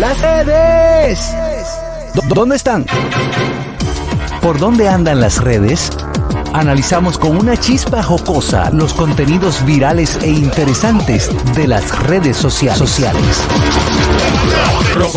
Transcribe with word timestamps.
Las 0.00 0.18
redes. 0.20 1.20
¿Dó- 2.14 2.22
¿Dónde 2.34 2.56
están? 2.56 2.86
¿Por 4.40 4.58
dónde 4.58 4.88
andan 4.88 5.20
las 5.20 5.38
redes? 5.38 5.90
Analizamos 6.52 7.18
con 7.18 7.36
una 7.36 7.56
chispa 7.56 8.02
jocosa 8.02 8.70
los 8.72 8.92
contenidos 8.94 9.64
virales 9.64 10.18
e 10.22 10.28
interesantes 10.28 11.30
de 11.54 11.68
las 11.68 11.96
redes 12.06 12.36
sociales. 12.36 12.78
sociales. 12.78 13.22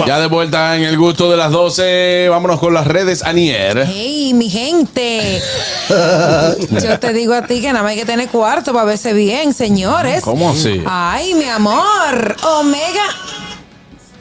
Ya 0.06 0.20
de 0.20 0.28
vuelta 0.28 0.76
en 0.76 0.84
el 0.84 0.98
gusto 0.98 1.32
de 1.32 1.38
las 1.38 1.52
12, 1.52 2.28
vámonos 2.30 2.60
con 2.60 2.74
las 2.74 2.86
redes 2.86 3.24
Anier. 3.24 3.86
Hey, 3.88 4.34
mi 4.36 4.50
gente. 4.50 5.42
Yo 6.70 7.00
te 7.00 7.14
digo 7.14 7.34
a 7.34 7.42
ti 7.48 7.60
que 7.62 7.68
nada 7.72 7.82
más 7.84 7.92
hay 7.92 7.98
que 8.00 8.06
tener 8.06 8.28
cuarto 8.30 8.72
para 8.74 8.86
verse 8.86 9.14
bien, 9.14 9.54
señores. 9.54 10.22
¿Cómo 10.24 10.52
así? 10.52 10.84
Ay, 10.86 11.34
mi 11.34 11.46
amor. 11.46 12.36
Omega. 12.60 13.02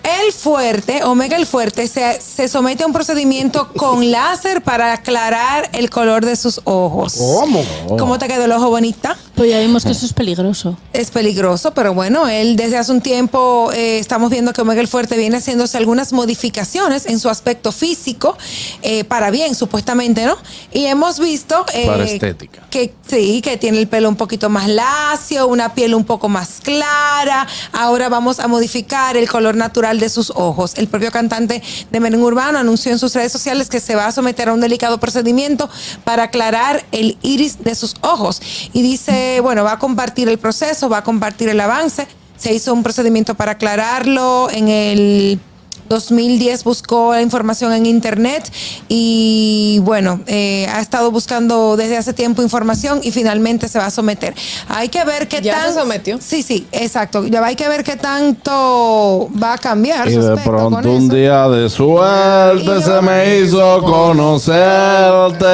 El 0.02 0.32
fuerte, 0.32 1.04
Omega 1.04 1.36
el 1.36 1.46
fuerte, 1.46 1.86
se, 1.86 2.20
se 2.20 2.48
somete 2.48 2.82
a 2.82 2.86
un 2.86 2.92
procedimiento 2.92 3.72
con 3.72 4.10
láser 4.10 4.62
para 4.62 4.92
aclarar 4.92 5.70
el 5.72 5.90
color 5.90 6.24
de 6.24 6.36
sus 6.36 6.60
ojos. 6.64 7.14
¿Cómo? 7.18 7.64
¿Cómo 7.98 8.18
te 8.18 8.26
quedó 8.28 8.44
el 8.44 8.52
ojo 8.52 8.70
bonita? 8.70 9.16
Pues 9.34 9.48
ya 9.50 9.60
vimos 9.60 9.84
que 9.84 9.92
eso 9.92 10.04
es 10.04 10.12
peligroso. 10.12 10.76
Es 10.92 11.10
peligroso, 11.10 11.72
pero 11.72 11.94
bueno, 11.94 12.28
él 12.28 12.54
desde 12.54 12.76
hace 12.76 12.92
un 12.92 13.00
tiempo 13.00 13.70
eh, 13.72 13.98
estamos 13.98 14.30
viendo 14.30 14.52
que 14.52 14.60
Omega 14.60 14.80
el 14.80 14.88
Fuerte 14.88 15.16
viene 15.16 15.38
haciéndose 15.38 15.78
algunas 15.78 16.12
modificaciones 16.12 17.06
en 17.06 17.18
su 17.18 17.30
aspecto 17.30 17.72
físico, 17.72 18.36
eh, 18.82 19.04
para 19.04 19.30
bien, 19.30 19.54
supuestamente, 19.54 20.26
¿no? 20.26 20.36
Y 20.70 20.84
hemos 20.84 21.18
visto... 21.18 21.64
eh, 21.72 21.86
Para 21.86 22.04
estética. 22.04 22.62
Que 22.70 22.94
sí, 23.08 23.40
que 23.40 23.56
tiene 23.56 23.78
el 23.78 23.88
pelo 23.88 24.10
un 24.10 24.16
poquito 24.16 24.50
más 24.50 24.68
lacio, 24.68 25.46
una 25.46 25.74
piel 25.74 25.94
un 25.94 26.04
poco 26.04 26.28
más 26.28 26.60
clara. 26.62 27.46
Ahora 27.72 28.10
vamos 28.10 28.38
a 28.38 28.48
modificar 28.48 29.16
el 29.16 29.28
color 29.30 29.56
natural 29.56 29.98
de 29.98 30.10
sus 30.10 30.30
ojos. 30.30 30.74
El 30.76 30.88
propio 30.88 31.10
cantante 31.10 31.62
de 31.90 32.00
Merengue 32.00 32.24
Urbano 32.26 32.58
anunció 32.58 32.92
en 32.92 32.98
sus 32.98 33.14
redes 33.14 33.32
sociales 33.32 33.68
que 33.70 33.80
se 33.80 33.94
va 33.94 34.06
a 34.06 34.12
someter 34.12 34.50
a 34.50 34.52
un 34.52 34.60
delicado 34.60 35.00
procedimiento 35.00 35.70
para 36.04 36.24
aclarar 36.24 36.84
el 36.92 37.16
iris 37.22 37.64
de 37.64 37.74
sus 37.74 37.94
ojos. 38.02 38.42
Y 38.74 38.82
dice, 38.82 39.21
bueno, 39.42 39.64
va 39.64 39.72
a 39.72 39.78
compartir 39.78 40.28
el 40.28 40.38
proceso, 40.38 40.88
va 40.88 40.98
a 40.98 41.04
compartir 41.04 41.48
el 41.48 41.60
avance. 41.60 42.06
Se 42.36 42.52
hizo 42.52 42.72
un 42.72 42.82
procedimiento 42.82 43.34
para 43.34 43.52
aclararlo 43.52 44.48
en 44.50 44.68
el 44.68 45.40
2010 45.88 46.64
buscó 46.64 47.12
la 47.12 47.20
información 47.20 47.72
en 47.74 47.84
internet 47.84 48.50
y 48.88 49.78
bueno, 49.82 50.20
eh, 50.26 50.66
ha 50.72 50.80
estado 50.80 51.10
buscando 51.10 51.76
desde 51.76 51.98
hace 51.98 52.14
tiempo 52.14 52.40
información 52.42 53.00
y 53.02 53.10
finalmente 53.10 53.68
se 53.68 53.78
va 53.78 53.86
a 53.86 53.90
someter. 53.90 54.34
Hay 54.68 54.88
que 54.88 55.04
ver 55.04 55.28
qué 55.28 55.42
Ya 55.42 55.52
tan- 55.60 55.74
se 55.74 55.80
sometió. 55.80 56.18
Sí, 56.20 56.42
sí, 56.42 56.66
exacto. 56.72 57.26
Ya 57.26 57.44
hay 57.44 57.56
que 57.56 57.68
ver 57.68 57.84
qué 57.84 57.96
tanto 57.96 59.28
va 59.42 59.54
a 59.54 59.58
cambiar. 59.58 60.08
Y 60.08 60.14
su 60.14 60.22
de 60.22 60.36
pronto 60.38 60.70
con 60.80 60.86
un 60.86 61.08
día 61.10 61.46
de 61.48 61.68
suerte 61.68 62.82
se 62.82 63.02
me 63.02 63.40
hizo 63.40 63.82
conocerte. 63.82 65.46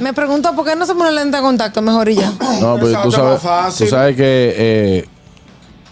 Me 0.00 0.12
pregunto 0.12 0.54
por 0.54 0.64
qué 0.64 0.76
no 0.76 0.86
se 0.86 0.94
pone 0.94 1.12
lente 1.12 1.36
de 1.36 1.42
contacto 1.42 1.82
mejor 1.82 2.08
y 2.08 2.16
ya. 2.16 2.32
No, 2.60 2.78
pero 2.80 3.02
tú 3.02 3.12
sabes, 3.12 3.76
tú 3.76 3.86
sabes 3.86 4.16
que 4.16 4.54
eh, 4.56 5.08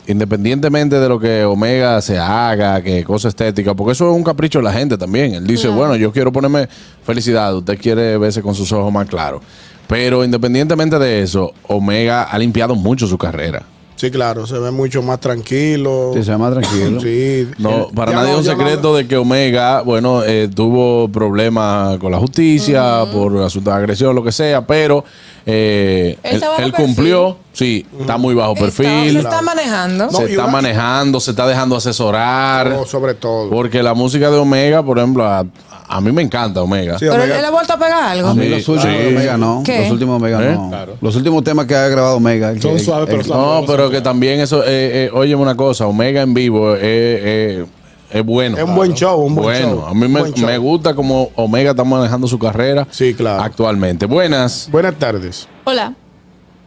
independientemente 0.07 0.99
de 0.99 1.09
lo 1.09 1.19
que 1.21 1.45
Omega 1.45 2.01
se 2.01 2.19
haga, 2.19 2.83
que 2.83 3.05
cosa 3.05 3.29
estética, 3.29 3.75
porque 3.75 3.93
eso 3.93 4.11
es 4.11 4.17
un 4.17 4.25
capricho 4.25 4.59
de 4.59 4.65
la 4.65 4.73
gente 4.73 4.99
también. 4.99 5.35
Él 5.35 5.47
dice, 5.47 5.69
bueno, 5.69 5.97
yo 5.97 6.13
quiero 6.13 6.33
ponerme 6.33 6.69
felicidad, 7.03 7.55
usted 7.57 7.79
quiere 7.79 8.19
verse 8.19 8.43
con 8.43 8.55
sus 8.55 8.71
ojos 8.73 8.93
más 8.93 9.09
claros. 9.09 9.43
Pero 9.87 10.25
independientemente 10.25 10.99
de 10.99 11.23
eso, 11.23 11.53
Omega 11.67 12.23
ha 12.23 12.39
limpiado 12.39 12.75
mucho 12.75 13.07
su 13.07 13.19
carrera. 13.19 13.63
Sí, 14.01 14.11
claro, 14.11 14.47
se 14.47 14.59
ve 14.59 14.71
mucho 14.71 15.03
más 15.03 15.21
tranquilo. 15.21 16.13
Sí, 16.15 16.25
se 16.25 16.31
ve 16.31 16.39
más 16.39 16.55
tranquilo. 16.55 17.01
Sí. 17.03 17.47
No, 17.59 17.89
para 17.95 18.13
ya 18.13 18.17
nadie 18.19 18.33
es 18.33 18.39
un 18.39 18.45
secreto 18.45 18.97
de 18.97 19.07
que 19.07 19.19
Omega, 19.19 19.83
bueno, 19.83 20.23
eh, 20.25 20.49
tuvo 20.55 21.09
problemas 21.09 21.99
con 21.99 22.11
la 22.11 22.17
justicia 22.19 23.05
por 23.13 23.37
asuntos 23.43 23.75
de 23.75 23.79
agresión, 23.79 24.15
lo 24.15 24.25
que 24.25 24.33
sea, 24.33 24.67
pero 24.67 25.05
eh, 25.45 26.17
Él 26.23 26.37
está 26.43 26.73
cumplió, 26.75 27.37
sí, 27.53 27.85
está 28.01 28.17
muy 28.17 28.35
bajo 28.35 28.53
Está- 28.55 28.65
perfil, 28.65 29.13
se 29.13 29.19
está 29.19 29.43
manejando. 29.43 30.07
No, 30.07 30.13
se 30.13 30.25
está 30.31 30.45
una- 30.45 30.53
manejando, 30.53 31.21
se 31.21 31.33
está 31.33 31.47
dejando 31.47 31.77
asesorar, 31.77 32.73
Oh, 32.81 32.87
sobre 32.87 33.13
todo. 33.13 33.51
porque 33.51 33.83
la 33.83 33.93
música 33.93 34.31
de 34.31 34.39
Omega, 34.39 34.83
por 34.83 34.99
ejemplo, 34.99 35.27
a, 35.27 35.45
a 35.93 36.01
mí 36.01 36.13
me 36.13 36.23
encanta 36.23 36.63
Omega. 36.63 36.99
Sí, 36.99 37.07
Pero 37.09 37.15
él, 37.15 37.21
Omega- 37.23 37.39
él 37.39 37.45
ha 37.45 37.51
vuelto 37.51 37.73
a 37.73 37.79
pegar 37.79 38.03
algo. 38.05 38.29
A 38.29 38.35
mí 38.35 38.45
Sí, 38.45 38.49
los 38.51 38.69
últimos 38.69 38.97
sí. 38.97 39.07
Omega 39.09 39.37
no. 39.37 39.63
¿Qué? 39.65 39.81
Los 39.81 39.91
últimos 39.91 40.21
de 40.23 40.35
Omega 40.35 40.51
¿Eh? 40.53 40.55
no. 40.55 40.69
Claro. 40.69 40.97
Los 41.01 41.17
últimos 41.17 41.45
temas 41.45 41.67
que 41.67 41.75
ha 41.75 41.89
grabado 41.89 42.17
Omega. 42.17 42.55
Son 42.61 42.77
que- 42.77 42.79
suaves, 42.83 43.09
pero 43.11 43.25
son- 43.25 43.37
No, 43.37 43.65
pero 43.67 43.91
que 43.91 44.01
también 44.01 44.41
eso, 44.41 44.63
eh, 44.65 45.07
eh, 45.07 45.11
óyeme 45.13 45.43
una 45.43 45.55
cosa, 45.57 45.87
Omega 45.87 46.23
en 46.23 46.33
vivo 46.35 46.75
es, 46.77 46.83
es- 46.83 47.67
es 48.13 48.25
bueno. 48.25 48.57
Es 48.59 48.65
un 48.65 48.75
buen 48.75 48.95
show, 48.95 49.21
un 49.21 49.35
buen 49.35 49.45
bueno, 49.63 49.77
show. 49.83 49.87
a 49.87 49.95
mí 49.95 50.09
me, 50.09 50.21
buen 50.21 50.35
show. 50.35 50.47
me 50.47 50.59
gusta 50.59 50.95
como 50.95 51.31
Omega 51.37 51.71
está 51.71 51.85
manejando 51.85 52.27
su 52.27 52.39
carrera 52.39 52.87
Sí, 52.91 53.15
claro. 53.15 53.43
actualmente. 53.43 54.07
Buenas. 54.07 54.69
Buenas 54.71 54.95
tardes. 54.97 55.49
Hola. 55.65 55.95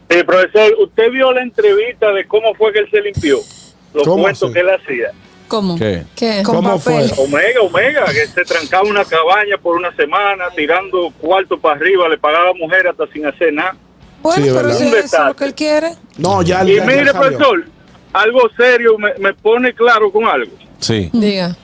Eh, 0.08 0.22
profesor, 0.24 0.70
¿usted 0.82 1.10
vio 1.10 1.32
la 1.32 1.42
entrevista 1.42 2.12
de 2.12 2.26
cómo 2.26 2.54
fue 2.56 2.72
que 2.72 2.80
él 2.80 2.88
se 2.90 3.00
limpió? 3.00 3.38
Los 3.94 4.04
¿Cómo 4.04 4.22
cuentos 4.22 4.42
así? 4.44 4.52
que 4.52 4.60
él 4.60 4.66
hacía. 4.70 5.08
¿Cómo? 5.54 5.78
¿Qué? 5.78 6.02
¿Qué? 6.16 6.42
Con 6.44 6.56
¿Cómo 6.56 6.78
papel. 6.78 7.08
fue? 7.10 7.24
Omega, 7.24 7.60
Omega, 7.60 8.04
que 8.06 8.26
se 8.26 8.44
trancaba 8.44 8.88
una 8.88 9.04
cabaña 9.04 9.56
por 9.58 9.76
una 9.76 9.94
semana, 9.94 10.46
tirando 10.56 11.12
cuarto 11.20 11.58
para 11.58 11.76
arriba, 11.76 12.08
le 12.08 12.18
pagaba 12.18 12.50
a 12.50 12.54
mujer 12.54 12.88
hasta 12.88 13.06
sin 13.12 13.24
hacer 13.26 13.52
nada. 13.52 13.76
Bueno, 14.22 14.44
Sí, 14.44 14.50
pero 14.54 14.72
si 14.72 14.84
es 14.94 15.12
lo 15.26 15.36
que 15.36 15.44
él 15.44 15.54
quiere. 15.54 15.90
No, 16.18 16.42
ya 16.42 16.64
Y 16.64 16.74
ya- 16.76 16.80
ya 16.80 16.86
mire, 16.86 17.06
salió. 17.12 17.20
profesor, 17.38 17.64
algo 18.12 18.40
serio 18.56 18.98
me, 18.98 19.12
me 19.18 19.32
pone 19.34 19.72
claro 19.74 20.10
con 20.10 20.24
algo. 20.24 20.52
Sí. 20.80 21.10
Diga. 21.12 21.56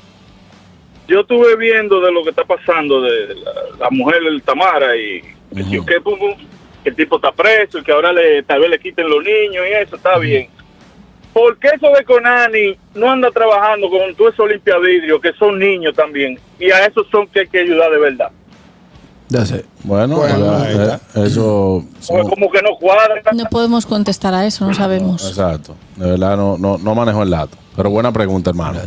Yo 1.09 1.21
estuve 1.21 1.57
viendo 1.57 2.01
de 2.01 2.13
lo 2.13 2.23
que 2.23 2.31
está 2.31 2.45
pasando 2.45 3.01
de 3.03 3.35
la, 3.35 3.53
la 3.81 3.91
mujer 3.91 4.23
del 4.23 4.41
Tamara 4.43 4.95
y 4.97 5.21
pum, 5.51 5.85
pum, 6.19 6.35
que 6.85 6.91
el 6.91 6.95
tipo 6.95 7.17
está 7.17 7.33
preso 7.33 7.79
y 7.79 7.83
que 7.83 7.91
ahora 7.91 8.13
le, 8.13 8.45
tal 8.45 8.61
vez 8.61 8.71
le 8.71 8.79
quiten 8.79 9.09
los 9.11 9.25
niños 9.25 9.65
y 9.69 9.73
eso 9.73 9.97
está 9.97 10.17
bien. 10.19 10.49
¿Por 11.33 11.59
qué 11.59 11.69
eso 11.75 11.89
de 11.97 12.05
Conani 12.05 12.77
no 12.95 13.11
anda 13.11 13.31
trabajando 13.31 13.89
con 13.89 14.15
todo 14.17 14.29
eso 14.31 14.47
limpiavidrio, 14.47 15.21
que 15.21 15.33
son 15.35 15.59
niños 15.59 15.95
también? 15.95 16.39
Y 16.59 16.71
a 16.71 16.87
esos 16.87 17.07
son 17.11 17.27
que 17.29 17.41
hay 17.41 17.49
que 17.49 17.61
ayudar 17.61 17.91
de 17.91 17.99
verdad. 17.99 18.31
Ya 19.29 19.47
sé. 19.47 19.65
Bueno, 19.85 20.17
Bueno, 20.17 20.39
ya, 20.39 20.65
ahí 20.65 21.23
eh, 21.23 21.27
eso. 21.27 21.85
Como 22.09 22.51
que 22.51 22.61
no 22.63 22.75
cuadra. 22.81 23.23
No 23.33 23.45
podemos 23.45 23.87
contestar 23.87 24.35
a 24.35 24.45
eso, 24.45 24.67
no 24.67 24.75
sabemos. 24.75 25.25
Exacto. 25.25 25.77
De 25.97 26.11
verdad 26.11 26.37
no, 26.37 26.59
no, 26.59 26.79
no 26.79 26.95
manejo 26.97 27.23
el 27.23 27.31
dato. 27.31 27.57
Pero 27.77 27.91
buena 27.91 28.13
pregunta, 28.13 28.51
hermano. 28.51 28.81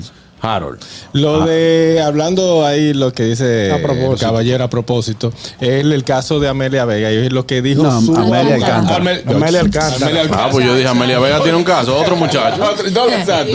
Harold. 0.46 0.80
Lo 1.14 1.46
de, 1.46 2.02
hablando 2.06 2.66
ahí 2.66 2.94
lo 2.94 3.14
que 3.14 3.24
dice 3.24 3.72
A 3.72 3.78
propósito. 3.82 4.14
el 4.14 4.20
caballero 4.20 4.64
a 4.66 4.70
propósito, 4.70 5.32
es 5.62 5.84
el 5.86 6.04
caso 6.04 6.42
de 6.42 6.50
Amelia 6.50 6.84
Vega 6.84 7.12
y 7.14 7.16
es 7.26 7.32
lo 7.32 7.48
que 7.48 7.62
dijo 7.62 7.82
No, 7.84 8.02
su 8.02 8.14
Amelia 8.14 8.56
Alcántara. 8.56 8.98
Amel- 8.98 9.24
Amelia 9.26 9.60
Alcántara. 9.62 10.06
Amelia 10.06 10.30
Ah, 10.34 10.50
pues 10.52 10.66
yo 10.66 10.76
dije, 10.76 10.88
Amelia 10.90 11.18
Vega 11.20 11.42
tiene 11.42 11.58
un 11.58 11.64
caso, 11.64 11.96
otro 11.98 12.18
muchacho. 12.18 12.62
Otro- 12.74 12.90
no, 12.92 13.10
exacto. 13.10 13.54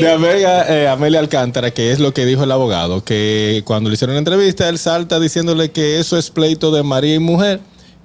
De 0.00 0.10
Amelia, 0.10 0.62
eh, 0.68 0.88
Amelia 0.88 1.20
Alcántara, 1.20 1.70
que 1.72 1.92
es 1.92 1.98
lo 2.00 2.14
que 2.14 2.24
dijo 2.24 2.44
el 2.44 2.52
abogado, 2.52 3.04
que 3.04 3.62
cuando 3.66 3.90
le 3.90 3.94
hicieron 3.94 4.14
la 4.14 4.20
entrevista, 4.20 4.66
él 4.70 4.78
salta 4.78 5.20
diciéndole 5.20 5.70
que 5.70 6.00
eso 6.00 6.16
es 6.16 6.30
pleito 6.30 6.70
de 6.70 6.82
María 6.82 7.16
y 7.16 7.18
mujer, 7.18 7.60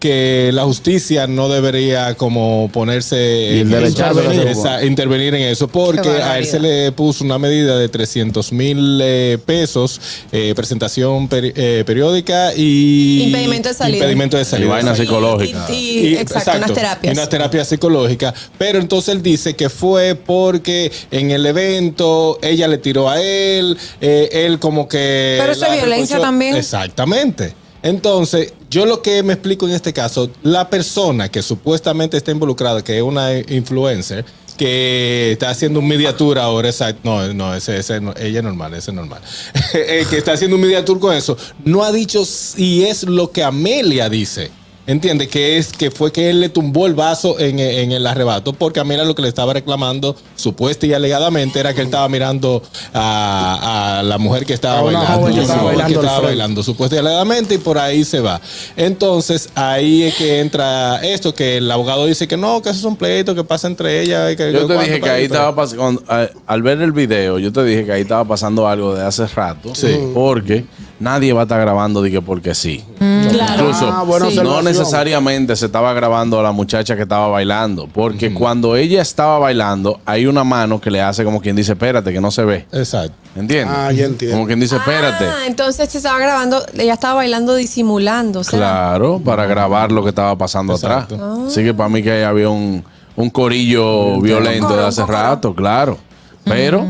que 0.05 0.51
la 0.53 0.65
justicia 0.65 1.25
no 1.25 1.49
debería 1.49 2.13
como 2.13 2.69
ponerse 2.71 3.15
Y 3.55 3.59
el 3.61 3.69
derecho 3.71 4.05
intervenir, 4.07 4.47
esa- 4.47 4.85
intervenir 4.85 5.33
en 5.33 5.41
eso, 5.41 5.67
porque 5.67 6.07
a 6.09 6.37
él 6.37 6.45
se 6.45 6.59
le 6.59 6.91
puso 6.91 7.23
una 7.23 7.39
medida 7.39 7.75
de 7.79 7.89
300 7.89 8.51
mil 8.51 8.99
eh, 9.01 9.39
pesos, 9.43 9.99
eh, 10.31 10.53
presentación 10.55 11.27
peri- 11.27 11.53
eh, 11.55 11.83
periódica 11.87 12.53
y 12.55 13.23
Impedimento 13.23 13.69
de 13.69 13.73
salida. 13.73 13.97
impedimento 13.97 14.37
de 14.37 14.43
Y 14.43 14.45
salida. 14.45 14.69
vaina 14.69 14.95
psicológica. 14.95 15.65
Y, 15.69 15.73
y- 15.73 16.07
Y- 16.09 16.15
exacto, 16.17 16.51
unas 16.57 16.73
terapias. 16.73 17.11
y 17.15 17.17
Una 17.17 17.27
terapia 17.27 17.65
psicológica. 17.65 18.31
Pero 18.59 18.77
entonces 18.77 19.15
él 19.15 19.23
dice 19.23 19.55
que 19.55 19.69
fue 19.71 20.13
porque 20.13 20.91
en 21.09 21.31
el 21.31 21.43
evento 21.47 22.37
ella 22.43 22.67
le 22.67 22.77
tiró 22.77 23.09
a 23.09 23.19
él, 23.19 23.75
eh, 24.01 24.29
él 24.31 24.59
como 24.59 24.87
que. 24.87 25.37
Pero 25.39 25.51
eso 25.53 25.65
es 25.65 25.69
la 25.71 25.75
violencia 25.77 26.19
también. 26.19 26.55
Exactamente. 26.55 27.55
Entonces, 27.85 28.51
yo 28.67 28.87
lo 28.87 29.03
que 29.03 29.21
me 29.21 29.33
explico 29.33 29.67
en 29.67 29.73
este 29.75 29.93
caso, 29.93 30.31
la 30.41 30.71
persona 30.71 31.29
que 31.29 31.43
supuestamente 31.43 32.17
está 32.17 32.31
involucrada, 32.31 32.83
que 32.83 32.97
es 32.97 33.03
una 33.03 33.31
influencer, 33.37 34.25
que 34.57 35.33
está 35.33 35.51
haciendo 35.51 35.81
un 35.81 35.87
mediatur 35.87 36.39
ahora, 36.39 36.67
exacto, 36.67 37.01
no, 37.03 37.31
no, 37.35 37.53
ese, 37.53 37.77
ese 37.77 37.97
ella 38.17 38.39
es 38.39 38.43
normal, 38.43 38.73
ese 38.73 38.89
es 38.89 38.95
normal, 38.95 39.21
que 39.71 40.17
está 40.17 40.31
haciendo 40.31 40.55
un 40.55 40.63
mediatur 40.63 40.99
con 40.99 41.13
eso, 41.13 41.37
no 41.63 41.83
ha 41.83 41.91
dicho 41.91 42.25
si 42.25 42.83
es 42.83 43.03
lo 43.03 43.29
que 43.29 43.43
Amelia 43.43 44.09
dice. 44.09 44.49
Entiende 44.87 45.27
que 45.27 45.57
es 45.57 45.71
que 45.73 45.89
fue 45.89 46.11
que 46.11 46.29
él 46.29 46.39
le 46.41 46.49
tumbó 46.49 46.85
el 46.85 46.93
vaso 46.93 47.39
en, 47.39 47.57
en 47.59 47.91
el 47.91 48.05
arrebato, 48.05 48.53
porque 48.53 48.79
Amela 48.79 49.03
lo 49.03 49.15
que 49.15 49.23
le 49.23 49.27
estaba 49.29 49.51
reclamando, 49.53 50.15
supuesta 50.35 50.85
y 50.85 50.93
alegadamente, 50.93 51.59
era 51.59 51.73
que 51.73 51.81
él 51.81 51.87
estaba 51.87 52.07
mirando 52.07 52.61
a, 52.93 53.99
a 53.99 54.03
la 54.03 54.17
mujer 54.19 54.45
que 54.45 54.53
estaba 54.53 54.81
bailando, 54.83 55.25
que 55.33 55.41
estaba 55.41 55.63
bailando 55.63 55.87
que 55.99 56.05
estaba 56.05 56.19
bailando, 56.19 56.63
supuesta 56.63 56.95
y 56.97 56.99
alegadamente, 56.99 57.55
y 57.55 57.57
por 57.57 57.77
ahí 57.79 58.05
se 58.05 58.19
va. 58.19 58.39
Entonces, 58.77 59.49
ahí 59.55 60.03
es 60.03 60.15
que 60.15 60.39
entra 60.39 61.03
esto, 61.03 61.33
que 61.33 61.57
el 61.57 61.71
abogado 61.71 62.05
dice 62.05 62.27
que 62.27 62.37
no, 62.37 62.61
que 62.61 62.69
esos 62.69 62.81
son 62.81 62.95
pleitos 62.95 63.33
que 63.35 63.43
pasa 63.43 63.67
entre 63.67 64.01
ellas. 64.01 64.33
y 64.33 64.35
que- 64.35 64.51
Yo 64.53 64.67
te 64.67 64.73
dije 64.77 64.99
que 65.01 65.09
ahí 65.09 65.19
pleito. 65.21 65.33
estaba 65.33 65.55
pasando, 65.55 66.03
al 66.45 66.61
ver 66.61 66.81
el 66.81 66.91
video, 66.91 67.39
yo 67.39 67.51
te 67.51 67.63
dije 67.63 67.85
que 67.85 67.91
ahí 67.91 68.01
estaba 68.01 68.23
pasando 68.25 68.67
algo 68.67 68.93
de 68.93 69.03
hace 69.03 69.25
rato. 69.27 69.73
Sí. 69.73 69.97
Porque 70.13 70.65
nadie 70.99 71.33
va 71.33 71.41
a 71.41 71.43
estar 71.43 71.59
grabando 71.59 72.01
de 72.01 72.11
que 72.11 72.21
porque 72.21 72.55
sí. 72.55 72.83
Claro. 72.97 73.53
Incluso 73.69 73.89
Ah, 73.91 74.03
Sí. 74.29 74.39
no 74.43 74.61
necesariamente 74.61 75.55
se 75.55 75.65
estaba 75.65 75.93
grabando 75.93 76.39
a 76.39 76.43
la 76.43 76.51
muchacha 76.51 76.95
que 76.95 77.01
estaba 77.03 77.27
bailando. 77.27 77.87
Porque 77.87 78.33
cuando 78.33 78.75
ella 78.75 79.01
estaba 79.01 79.39
bailando, 79.39 79.99
hay 80.05 80.25
una 80.27 80.43
mano 80.43 80.79
que 80.79 80.89
le 80.91 81.01
hace 81.01 81.23
como 81.23 81.41
quien 81.41 81.55
dice, 81.55 81.73
espérate, 81.73 82.13
que 82.13 82.21
no 82.21 82.31
se 82.31 82.43
ve. 82.45 82.65
Exacto. 82.71 83.13
¿Entiendes? 83.35 83.75
Ah, 83.77 83.91
ya 83.91 84.05
entiendo. 84.05 84.35
Como 84.37 84.47
quien 84.47 84.59
dice, 84.59 84.77
espérate. 84.77 85.25
Ah, 85.25 85.45
entonces 85.47 85.89
se 85.89 85.97
estaba 85.97 86.17
grabando, 86.19 86.63
ella 86.77 86.93
estaba 86.93 87.15
bailando 87.15 87.55
disimulando. 87.55 88.41
Claro, 88.41 89.19
para 89.23 89.45
grabar 89.45 89.91
lo 89.91 90.03
que 90.03 90.09
estaba 90.09 90.37
pasando 90.37 90.73
Exacto. 90.75 91.15
atrás. 91.15 91.29
Así 91.47 91.63
que 91.63 91.73
para 91.73 91.89
mí 91.89 92.01
que 92.01 92.11
ahí 92.11 92.23
había 92.23 92.49
un, 92.49 92.83
un 93.17 93.29
corillo 93.29 94.21
violento 94.21 94.75
de 94.77 94.85
hace 94.85 95.05
rato, 95.05 95.53
claro. 95.53 95.97
Pero 96.45 96.85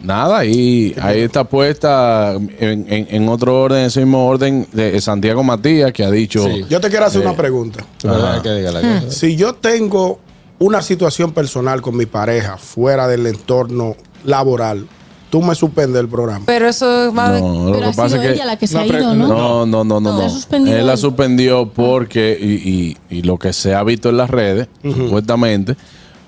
nada, 0.00 0.38
ahí, 0.38 0.94
ahí 1.00 1.20
está 1.20 1.44
puesta 1.44 2.34
en, 2.34 2.86
en- 2.88 3.06
en 3.10 3.28
otro 3.28 3.62
orden, 3.62 3.84
ese 3.86 4.00
mismo 4.00 4.26
orden, 4.26 4.66
de 4.72 5.00
Santiago 5.00 5.42
Matías, 5.42 5.92
que 5.92 6.04
ha 6.04 6.10
dicho... 6.10 6.44
Sí. 6.44 6.64
Yo 6.68 6.80
te 6.80 6.88
quiero 6.90 7.06
hacer 7.06 7.22
Eh, 7.22 7.26
una 7.26 7.36
pregunta. 7.36 7.84
¿Verdad 8.02 8.42
que 8.42 8.52
diga 8.52 8.72
la 8.72 8.80
cosa? 8.80 9.10
Si 9.10 9.36
yo 9.36 9.54
tengo 9.54 10.20
una 10.58 10.82
situación 10.82 11.32
personal 11.32 11.82
con 11.82 11.96
mi 11.96 12.06
pareja 12.06 12.56
fuera 12.56 13.08
del 13.08 13.26
entorno 13.26 13.96
laboral, 14.24 14.86
tú 15.30 15.42
me 15.42 15.54
suspendes 15.54 16.00
el 16.00 16.08
programa. 16.08 16.44
Pero 16.46 16.68
eso 16.68 17.12
va 17.12 17.36
a... 17.36 17.40
No, 17.40 17.66
lo 17.66 17.72
Pero 17.72 17.78
que 17.78 17.84
ha 17.84 17.92
pasa 17.92 18.08
sido 18.10 18.22
es 18.22 18.28
que... 18.28 18.34
ella 18.34 18.44
la 18.46 18.56
que 18.58 18.66
se 18.66 18.74
No, 18.74 18.80
ha 18.80 18.86
ido, 18.86 19.14
¿no? 19.14 19.26
No, 19.28 19.66
no, 19.66 19.84
no, 19.84 20.00
no, 20.00 20.22
Él 20.66 20.86
la 20.86 20.96
suspendió 20.96 21.68
porque, 21.68 22.38
y, 22.40 22.96
y- 23.10 23.18
y 23.18 23.22
lo 23.22 23.36
que 23.38 23.52
se 23.52 23.74
ha 23.74 23.82
visto 23.82 24.08
en 24.08 24.16
las 24.18 24.30
redes, 24.30 24.68
supuestamente, 24.82 25.76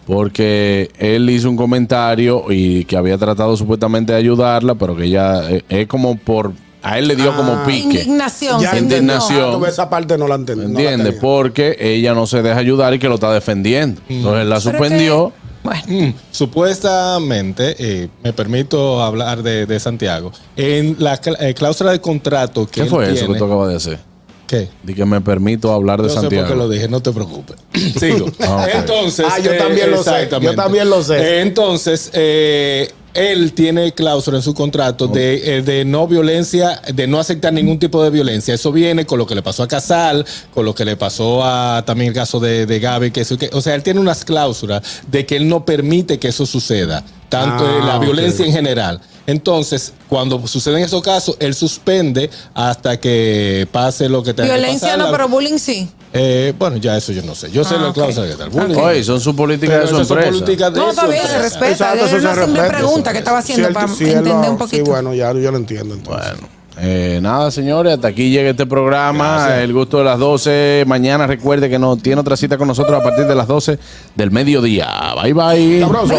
porque 0.09 0.91
él 0.99 1.29
hizo 1.29 1.51
un 1.51 1.57
comentario 1.57 2.47
y 2.49 2.87
que 2.87 2.97
había 2.97 3.19
tratado 3.19 3.59
supuestamente 3.59 4.13
de 4.15 4.19
ayudarla, 4.19 4.75
pero 4.75 4.97
que 4.97 5.05
ella 5.05 5.51
eh, 5.51 5.63
es 5.69 5.87
como 5.87 6.17
por. 6.17 6.53
A 6.83 6.99
él 6.99 7.09
le 7.09 7.15
dio 7.17 7.37
como 7.37 7.63
pique. 7.65 7.83
Indignación. 8.05 8.59
Ya 8.63 8.79
indignación. 8.79 9.63
Ah, 9.63 9.69
esa 9.69 9.91
parte 9.91 10.17
no 10.17 10.27
la 10.27 10.37
entendí. 10.37 10.75
tenía. 10.75 11.21
porque 11.21 11.77
ella 11.79 12.15
no 12.15 12.27
se 12.27 12.41
deja 12.41 12.59
ayudar 12.59 12.95
y 12.95 12.99
que 12.99 13.09
lo 13.09 13.17
está 13.17 13.31
defendiendo. 13.35 14.01
Entonces 14.09 14.43
él 14.43 14.49
la 14.49 14.61
suspendió. 14.61 15.33
Bueno, 15.63 15.83
Mm, 15.89 16.15
Supuestamente, 16.31 17.75
eh, 17.79 18.09
me 18.23 18.33
permito 18.33 19.03
hablar 19.03 19.43
de, 19.43 19.67
de 19.67 19.81
Santiago, 19.81 20.33
en 20.57 20.97
la 21.01 21.21
cl- 21.21 21.37
eh, 21.41 21.53
cláusula 21.53 21.91
de 21.91 22.01
contrato 22.01 22.65
que 22.65 22.73
¿Qué 22.73 22.81
él 22.83 22.89
fue 22.89 23.05
eso 23.07 23.15
tiene- 23.15 23.33
que 23.35 23.39
tú 23.41 23.45
acabas 23.45 23.69
de 23.69 23.77
hacer? 23.77 23.99
¿Qué? 24.49 24.69
De 24.83 24.95
que 24.95 25.05
me 25.05 25.21
permito 25.21 25.71
hablar 25.73 26.01
de 26.03 26.09
Yo 26.09 26.09
sé 26.09 26.15
por 26.17 26.23
Santiago. 26.23 26.49
qué 26.49 26.55
lo 26.57 26.69
dije, 26.69 26.89
no 26.89 27.01
te 27.01 27.13
preocupes. 27.13 27.57
Sigo. 28.01 28.27
Ah. 28.41 28.67
Entonces. 28.75 29.25
Ah, 29.31 29.39
yo 29.39 29.57
también 29.57 29.91
lo 29.91 30.03
sé, 30.03 30.29
yo 30.41 30.55
también 30.57 30.89
lo 30.91 31.03
sé. 31.05 31.17
Eh, 31.19 31.41
Entonces, 31.43 32.11
eh, 32.15 32.91
él 33.15 33.53
tiene 33.53 33.93
cláusula 33.93 34.39
en 34.39 34.43
su 34.43 34.55
contrato 34.55 35.07
de, 35.07 35.59
eh, 35.59 35.63
de 35.63 35.85
no 35.85 36.07
violencia, 36.07 36.81
de 36.95 37.07
no 37.07 37.19
aceptar 37.19 37.53
ningún 37.53 37.79
tipo 37.79 38.03
de 38.03 38.09
violencia. 38.11 38.55
Eso 38.55 38.73
viene 38.73 39.05
con 39.07 39.19
lo 39.19 39.27
que 39.27 39.35
le 39.35 39.43
pasó 39.43 39.63
a 39.65 39.69
Casal, 39.69 40.25
con 40.55 40.65
lo 40.65 40.75
que 40.75 40.85
le 40.87 40.97
pasó 40.97 41.45
a 41.45 41.83
también 41.85 42.09
el 42.09 42.15
caso 42.15 42.41
de, 42.41 42.65
de 42.65 42.81
Gaby. 42.81 43.11
Que, 43.11 43.21
eso- 43.23 43.37
que- 43.37 43.51
o 43.53 43.61
sea, 43.61 43.75
él 43.75 43.83
tiene 43.83 44.01
unas 44.01 44.25
cláusulas 44.25 44.83
de 45.11 45.27
que 45.27 45.37
él 45.37 45.47
no 45.49 45.65
permite 45.67 46.19
que 46.19 46.29
eso 46.29 46.47
suceda, 46.47 47.05
tanto 47.29 47.67
Ah, 47.67 47.79
en 47.81 47.87
la 47.87 47.97
ok. 47.99 48.05
violencia 48.05 48.47
en 48.47 48.53
general. 48.53 49.01
Entonces, 49.29 49.93
cuando 50.09 50.45
suceden 50.47 50.83
esos 50.83 51.03
casos, 51.03 51.37
él 51.39 51.55
suspende 51.55 52.31
hasta 52.55 52.99
que 52.99 53.69
pase 53.71 54.09
lo 54.09 54.23
que 54.23 54.33
tenga 54.33 54.49
que 54.49 54.55
violencia 54.59 54.89
pasar. 54.89 54.99
no, 55.05 55.13
pero 55.13 55.29
bullying 55.29 55.59
sí. 55.59 55.87
eh, 56.15 56.55
bueno, 56.59 56.79
ya 56.79 56.97
eso 56.97 57.13
yo 57.13 57.21
no 57.23 57.35
sé. 57.35 57.51
Yo 57.51 57.63
sé 57.63 57.75
Ah, 57.77 57.83
la 57.83 57.89
ok. 57.89 57.95
cláusula 57.95 58.27
que 58.27 58.35
tal. 58.37 58.49
Bullying. 58.49 58.77
Oye, 58.79 59.05
son 59.05 59.21
sus 59.21 59.35
políticas 59.35 59.83
de 59.83 59.89
su 59.89 59.97
empresa. 60.01 60.31
políticas 60.31 60.73
de 60.73 60.81
No, 60.81 60.89
está 60.89 61.07
bien, 61.07 61.27
se 61.27 61.39
respeta. 61.41 61.71
Exacto, 61.71 62.07
eso 62.07 62.17
Era 62.17 62.33
una 62.33 62.43
simple 62.45 62.63
respeta. 62.63 62.79
pregunta 62.79 63.13
que 63.13 63.19
estaba 63.19 63.39
haciendo 63.41 63.65
Si 63.65 63.69
él- 63.69 63.75
para 63.75 63.87
entender 63.93 64.25
lo- 64.35 64.51
un 64.51 64.57
poquito. 64.59 64.85
Sí, 64.85 64.91
bueno, 64.91 65.13
ya 65.13 65.31
yo 65.35 65.51
lo 65.53 65.59
entiendo 65.59 65.95
entonces. 65.95 66.33
Bueno, 66.33 66.49
eh, 66.81 67.19
nada, 67.23 67.51
señores, 67.51 67.95
hasta 67.95 68.09
aquí 68.09 68.31
llega 68.31 68.51
este 68.51 68.67
programa. 68.67 69.57
El 69.61 69.73
gusto 69.73 69.99
de 69.99 70.05
las 70.05 70.19
12. 70.19 70.85
Mañana 70.87 71.27
recuerde 71.27 71.69
que 71.69 71.79
no 71.79 71.97
tiene 71.97 72.21
otra 72.21 72.37
cita 72.37 72.57
con 72.57 72.69
nosotros 72.69 73.01
a 73.01 73.03
partir 73.03 73.27
de 73.27 73.35
las 73.35 73.47
12 73.47 73.79
del 74.15 74.31
mediodía. 74.31 74.89
Bye, 75.23 75.33
bye. 75.33 75.81
Sabroso. 75.81 76.15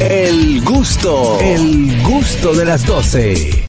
El 0.00 0.62
gusto, 0.64 1.38
el 1.40 2.02
gusto 2.02 2.54
de 2.54 2.64
las 2.64 2.86
12. 2.86 3.62